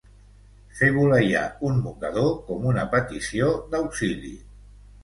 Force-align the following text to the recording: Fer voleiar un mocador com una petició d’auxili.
Fer 0.79 0.89
voleiar 0.95 1.43
un 1.69 1.77
mocador 1.83 2.33
com 2.49 2.67
una 2.73 2.89
petició 2.97 3.53
d’auxili. 3.73 4.35